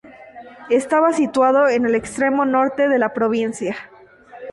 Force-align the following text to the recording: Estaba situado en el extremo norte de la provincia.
Estaba 0.71 1.13
situado 1.13 1.69
en 1.69 1.85
el 1.85 1.93
extremo 1.93 2.43
norte 2.43 2.87
de 2.89 2.97
la 2.97 3.13
provincia. 3.13 3.75